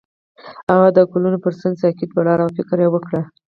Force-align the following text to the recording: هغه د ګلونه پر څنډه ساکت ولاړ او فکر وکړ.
هغه 0.71 0.89
د 0.97 0.99
ګلونه 1.11 1.37
پر 1.43 1.53
څنډه 1.59 1.79
ساکت 1.81 2.09
ولاړ 2.13 2.39
او 2.43 2.49
فکر 2.57 2.77
وکړ. 2.93 3.15